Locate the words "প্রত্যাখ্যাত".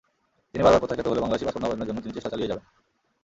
0.81-1.07